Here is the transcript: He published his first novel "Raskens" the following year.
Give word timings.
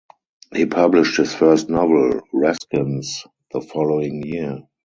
He 0.55 0.65
published 0.65 1.17
his 1.17 1.35
first 1.35 1.69
novel 1.69 2.21
"Raskens" 2.33 3.27
the 3.51 3.61
following 3.61 4.23
year. 4.25 4.63